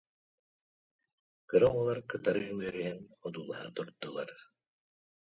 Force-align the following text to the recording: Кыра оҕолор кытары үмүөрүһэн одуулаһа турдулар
Кыра 1.49 1.67
оҕолор 1.69 1.99
кытары 2.09 2.41
үмүөрүһэн 2.51 2.99
одуулаһа 3.25 3.67
турдулар 3.75 4.29